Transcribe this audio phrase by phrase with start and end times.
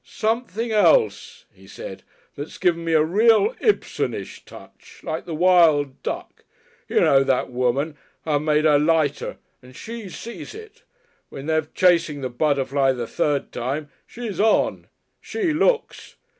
[0.03, 2.01] "Something else," he said.
[2.35, 6.43] "That's given me a Real Ibsenish Touch like the Wild Duck.
[6.89, 10.81] You know that woman I've made her lighter and she sees it.
[11.29, 14.87] When they're chasing the butterfly the third time, she's on!
[15.21, 16.15] She looks.